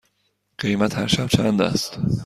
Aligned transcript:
قیمت 0.57 0.97
هر 0.97 1.07
شب 1.07 1.27
چند 1.27 1.61
است؟ 1.61 1.99